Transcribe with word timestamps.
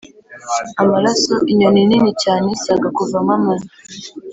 amaraso! 0.81 1.33
inyoni 1.51 1.81
nini 1.89 2.11
cyane! 2.23 2.47
saga 2.63 2.87
kuva 2.97 3.17
mermen 3.27 3.61